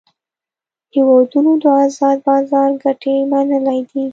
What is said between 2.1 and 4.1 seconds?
بازار ګټې منلې دي